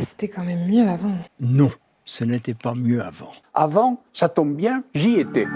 [0.00, 1.14] C'était quand même mieux avant.
[1.40, 1.70] Non,
[2.04, 3.32] ce n'était pas mieux avant.
[3.54, 5.46] Avant, ça tombe bien, j'y étais.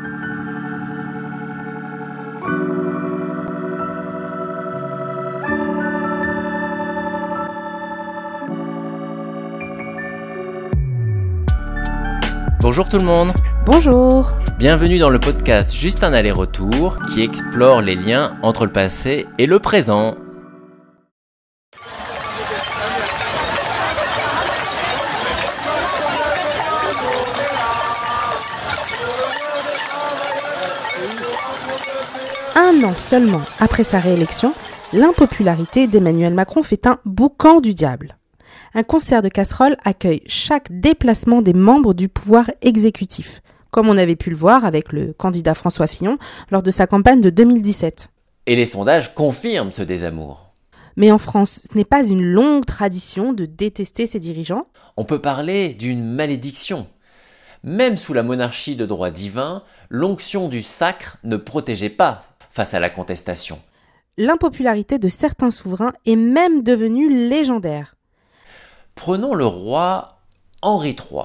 [12.60, 13.32] Bonjour tout le monde
[13.64, 19.26] Bonjour Bienvenue dans le podcast Juste un aller-retour qui explore les liens entre le passé
[19.38, 20.16] et le présent.
[32.58, 34.54] Un an seulement après sa réélection,
[34.94, 38.16] l'impopularité d'Emmanuel Macron fait un boucan du diable.
[38.72, 44.16] Un concert de casseroles accueille chaque déplacement des membres du pouvoir exécutif, comme on avait
[44.16, 46.16] pu le voir avec le candidat François Fillon
[46.50, 48.08] lors de sa campagne de 2017.
[48.46, 50.54] Et les sondages confirment ce désamour.
[50.96, 54.66] Mais en France, ce n'est pas une longue tradition de détester ses dirigeants.
[54.96, 56.86] On peut parler d'une malédiction.
[57.64, 62.25] Même sous la monarchie de droit divin, l'onction du sacre ne protégeait pas
[62.56, 63.60] face à la contestation.
[64.16, 67.96] L'impopularité de certains souverains est même devenue légendaire.
[68.94, 70.20] Prenons le roi
[70.62, 71.24] Henri III.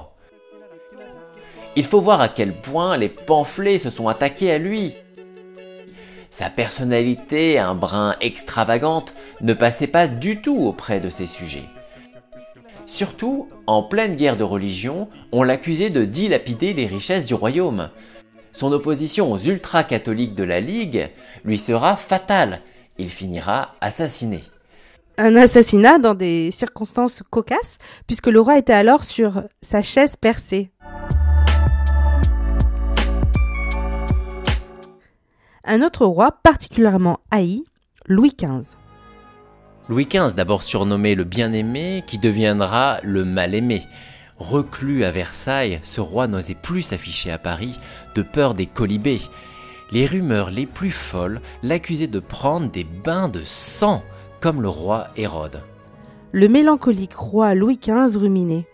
[1.74, 4.94] Il faut voir à quel point les pamphlets se sont attaqués à lui.
[6.30, 11.64] Sa personnalité, un brin extravagante, ne passait pas du tout auprès de ses sujets.
[12.84, 17.88] Surtout, en pleine guerre de religion, on l'accusait de dilapider les richesses du royaume.
[18.52, 21.10] Son opposition aux ultra-catholiques de la Ligue
[21.44, 22.60] lui sera fatale.
[22.98, 24.44] Il finira assassiné.
[25.18, 30.70] Un assassinat dans des circonstances cocasses, puisque le roi était alors sur sa chaise percée.
[35.64, 37.62] Un autre roi particulièrement haï,
[38.06, 38.76] Louis XV.
[39.88, 43.82] Louis XV, d'abord surnommé le bien-aimé, qui deviendra le mal-aimé.
[44.42, 47.78] Reclus à Versailles, ce roi n'osait plus s'afficher à Paris
[48.16, 49.22] de peur des colibés.
[49.92, 54.02] Les rumeurs les plus folles l'accusaient de prendre des bains de sang,
[54.40, 55.62] comme le roi Hérode.
[56.32, 58.66] Le mélancolique roi Louis XV ruminait.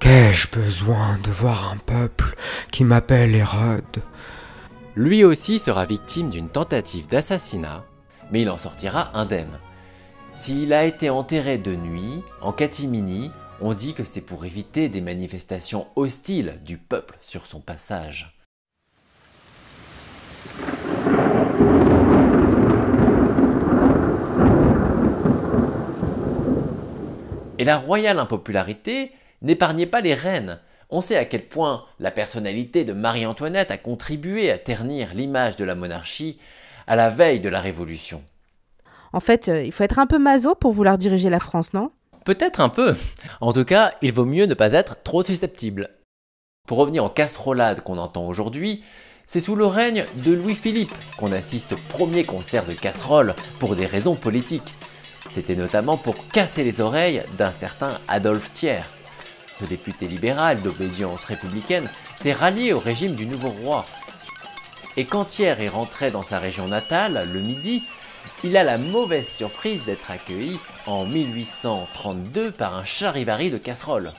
[0.00, 2.36] Qu'ai-je besoin de voir un peuple
[2.70, 4.02] qui m'appelle Hérode?
[4.96, 7.84] Lui aussi sera victime d'une tentative d'assassinat,
[8.30, 9.58] mais il en sortira indemne.
[10.36, 13.30] S'il a été enterré de nuit, en catimini,
[13.60, 18.32] on dit que c'est pour éviter des manifestations hostiles du peuple sur son passage.
[27.58, 30.60] Et la royale impopularité n'épargnait pas les reines.
[30.90, 35.64] On sait à quel point la personnalité de Marie-Antoinette a contribué à ternir l'image de
[35.64, 36.38] la monarchie
[36.86, 38.22] à la veille de la Révolution.
[39.12, 41.90] En fait, euh, il faut être un peu maso pour vouloir diriger la France, non?
[42.26, 42.96] Peut-être un peu.
[43.40, 45.90] En tout cas, il vaut mieux ne pas être trop susceptible.
[46.66, 48.82] Pour revenir aux casserolades qu'on entend aujourd'hui,
[49.26, 53.86] c'est sous le règne de Louis-Philippe qu'on assiste au premier concert de casseroles pour des
[53.86, 54.74] raisons politiques.
[55.30, 58.82] C'était notamment pour casser les oreilles d'un certain Adolphe Thiers.
[59.60, 61.88] Le député libéral d'obédience républicaine
[62.20, 63.86] s'est rallié au régime du nouveau roi.
[64.96, 67.84] Et quand Thiers est rentré dans sa région natale, le Midi,
[68.46, 74.12] il a la mauvaise surprise d'être accueilli en 1832 par un charivari de casseroles.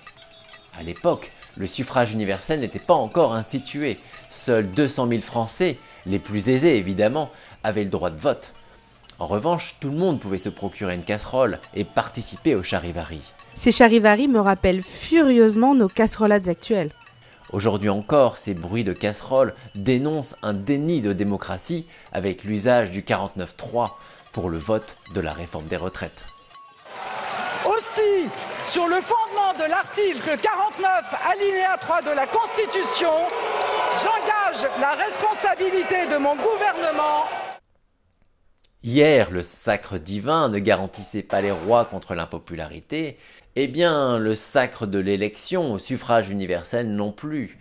[0.77, 3.99] À l'époque, le suffrage universel n'était pas encore institué.
[4.29, 7.31] Seuls 200 000 Français, les plus aisés évidemment,
[7.63, 8.51] avaient le droit de vote.
[9.17, 13.21] En revanche, tout le monde pouvait se procurer une casserole et participer au charivari.
[13.55, 16.91] Ces charivaris me rappellent furieusement nos casserolades actuelles.
[17.53, 23.91] Aujourd'hui encore, ces bruits de casseroles dénoncent un déni de démocratie avec l'usage du 49-3
[24.37, 26.23] pour le vote de la réforme des retraites.
[27.65, 28.29] Aussi,
[28.69, 33.09] sur le fondement de l'article 49, alinéa 3 de la Constitution,
[33.95, 37.23] j'engage la responsabilité de mon gouvernement
[38.83, 43.17] Hier, le sacre divin ne garantissait pas les rois contre l'impopularité,
[43.55, 47.57] eh bien, le sacre de l'élection au suffrage universel non plus.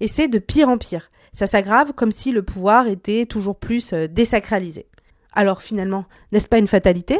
[0.00, 1.10] Et c'est de pire en pire.
[1.34, 4.86] Ça s'aggrave comme si le pouvoir était toujours plus euh, désacralisé.
[5.32, 7.18] Alors finalement, n'est-ce pas une fatalité?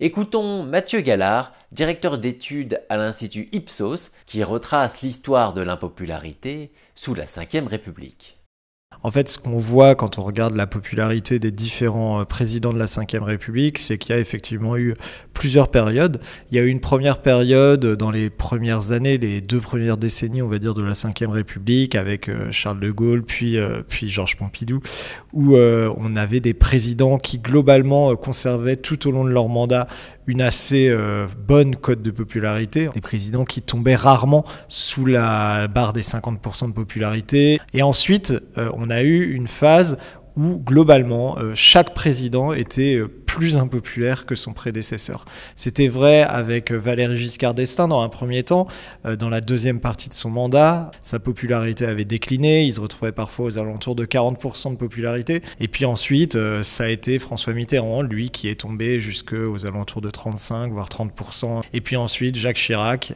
[0.00, 7.24] Écoutons Mathieu Gallard, directeur d'études à l'Institut Ipsos, qui retrace l'histoire de l'impopularité sous la
[7.24, 8.39] Ve République.
[9.02, 12.78] En fait, ce qu'on voit quand on regarde la popularité des différents euh, présidents de
[12.78, 14.94] la Ve République, c'est qu'il y a effectivement eu
[15.32, 16.20] plusieurs périodes.
[16.50, 20.42] Il y a eu une première période dans les premières années, les deux premières décennies,
[20.42, 24.10] on va dire, de la Ve République, avec euh, Charles de Gaulle, puis, euh, puis
[24.10, 24.80] Georges Pompidou,
[25.32, 29.86] où on avait des présidents qui globalement conservaient tout au long de leur mandat
[30.30, 35.92] une assez euh, bonne cote de popularité, des présidents qui tombaient rarement sous la barre
[35.92, 37.60] des 50% de popularité.
[37.74, 39.98] Et ensuite, euh, on a eu une phase
[40.36, 43.00] où globalement euh, chaque président était
[43.34, 45.24] plus impopulaire que son prédécesseur.
[45.54, 48.66] C'était vrai avec euh, Valéry Giscard d'Estaing dans un premier temps.
[49.04, 52.64] Dans la deuxième partie de son mandat, sa popularité avait décliné.
[52.64, 55.42] Il se retrouvait parfois aux alentours de 40% de popularité.
[55.60, 60.10] Et puis ensuite, ça a été François Mitterrand, lui, qui est tombé jusqu'aux alentours de
[60.10, 61.62] 35, voire 30%.
[61.72, 63.14] Et puis ensuite, Jacques Chirac,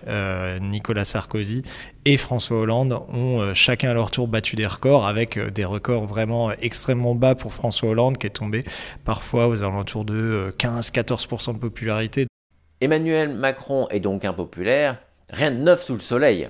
[0.61, 1.63] Nicolas Sarkozy
[2.07, 6.53] et François Hollande ont chacun à leur tour battu des records avec des records vraiment
[6.53, 8.63] extrêmement bas pour François Hollande qui est tombé
[9.05, 12.27] parfois aux alentours de 15-14% euh, de popularité.
[12.81, 16.49] Emmanuel Macron est donc impopulaire, rien de neuf sous le soleil.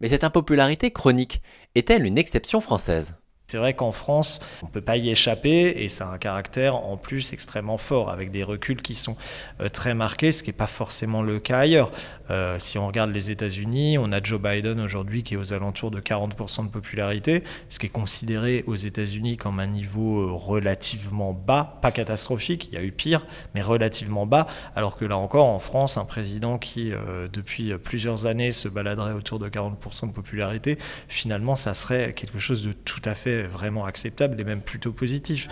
[0.00, 1.42] Mais cette impopularité chronique
[1.74, 3.14] est-elle une exception française?
[3.46, 6.76] C'est vrai qu'en France, on ne peut pas y échapper et ça a un caractère
[6.76, 9.16] en plus extrêmement fort, avec des reculs qui sont
[9.60, 11.90] euh, très marqués, ce qui n'est pas forcément le cas ailleurs.
[12.30, 15.90] Euh, si on regarde les États-Unis, on a Joe Biden aujourd'hui qui est aux alentours
[15.90, 21.32] de 40% de popularité, ce qui est considéré aux États-Unis comme un niveau euh, relativement
[21.32, 25.46] bas, pas catastrophique, il y a eu pire, mais relativement bas, alors que là encore,
[25.46, 26.92] en France, un président qui,
[27.32, 30.78] depuis plusieurs années, se baladerait autour de 40% de popularité,
[31.08, 35.48] finalement, ça serait quelque chose de tout à fait vraiment acceptable et même plutôt positif.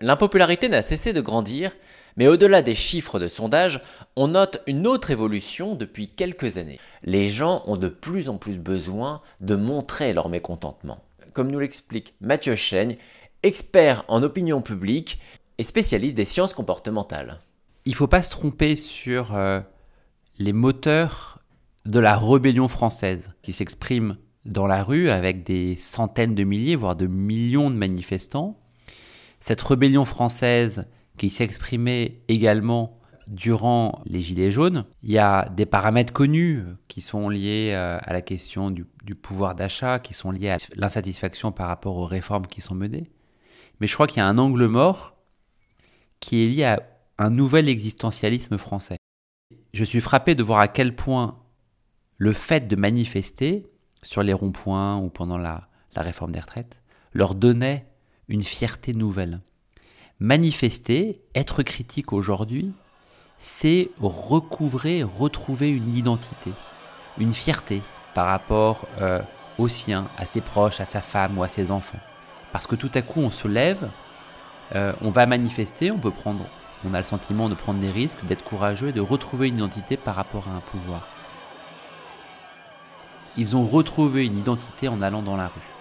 [0.00, 1.72] L'impopularité n'a cessé de grandir,
[2.16, 3.80] mais au-delà des chiffres de sondage,
[4.16, 6.80] on note une autre évolution depuis quelques années.
[7.02, 11.04] Les gens ont de plus en plus besoin de montrer leur mécontentement.
[11.32, 12.96] Comme nous l'explique Mathieu Chaigne,
[13.42, 15.20] expert en opinion publique
[15.58, 17.40] et spécialiste des sciences comportementales.
[17.84, 19.60] Il ne faut pas se tromper sur euh,
[20.38, 21.38] les moteurs
[21.84, 26.96] de la rébellion française qui s'exprime dans la rue avec des centaines de milliers, voire
[26.96, 28.58] de millions de manifestants.
[29.40, 30.86] Cette rébellion française
[31.18, 32.98] qui s'exprimait également
[33.28, 34.86] durant les Gilets jaunes.
[35.02, 39.54] Il y a des paramètres connus qui sont liés euh, à la question du, pouvoir
[39.54, 43.10] d'achat, qui sont liés à l'insatisfaction par rapport aux réformes qui sont menées.
[43.80, 45.16] Mais je crois qu'il y a un angle mort
[46.20, 46.82] qui est lié à
[47.18, 48.96] un nouvel existentialisme français.
[49.74, 51.38] Je suis frappé de voir à quel point
[52.16, 53.66] le fait de manifester
[54.02, 56.80] sur les ronds-points ou pendant la, réforme des retraites
[57.12, 57.88] leur donnait
[58.28, 59.40] une fierté nouvelle.
[60.20, 62.72] Manifester, être critique aujourd'hui,
[63.38, 66.52] c'est recouvrer, retrouver une identité,
[67.18, 67.82] une fierté
[68.14, 69.20] par rapport euh,
[69.58, 72.00] aux siens, à ses proches, à sa femme ou à ses enfants.
[72.52, 73.88] Parce que tout à coup, on se lève,
[74.74, 76.46] euh, on va manifester, on peut prendre,
[76.84, 79.96] on a le sentiment de prendre des risques, d'être courageux et de retrouver une identité
[79.96, 81.06] par rapport à un pouvoir
[83.38, 85.77] ils ont retrouvé une identité en allant dans la rue.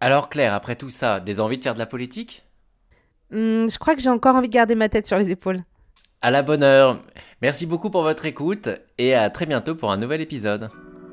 [0.00, 2.44] Alors Claire, après tout ça, des envies de faire de la politique?
[3.30, 5.60] Hmm, Je crois que j'ai encore envie de garder ma tête sur les épaules.
[6.22, 7.02] À la bonne heure.
[7.42, 8.68] Merci beaucoup pour votre écoute
[8.98, 10.70] et à très bientôt pour un nouvel épisode.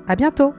[0.07, 0.53] À bientôt.